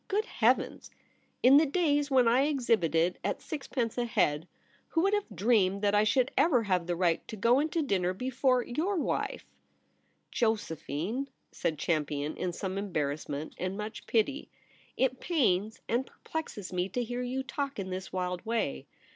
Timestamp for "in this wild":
17.77-18.43